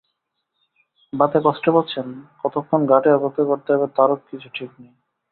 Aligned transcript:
বাতে 1.13 1.37
কষ্ট 1.43 1.65
পাচ্ছেন, 1.69 2.07
কতক্ষণ 2.41 2.81
ঘাটে 2.85 3.09
অপেক্ষা 3.11 3.43
করতে 3.43 3.69
হবে 3.73 3.87
তারও 3.95 4.15
কিছু 4.29 4.47
ঠিক 4.53 4.71
নেই। 4.79 4.93